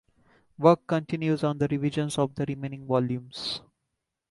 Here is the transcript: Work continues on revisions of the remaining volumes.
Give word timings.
Work 0.57 0.87
continues 0.87 1.43
on 1.43 1.59
revisions 1.59 2.17
of 2.17 2.33
the 2.33 2.43
remaining 2.47 2.87
volumes. 2.87 3.61